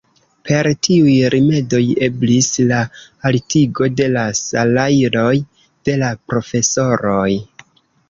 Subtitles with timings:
[0.47, 2.81] Per tiuj rimedoj eblis la
[3.31, 7.33] altigo de la salajroj de la profesoroj.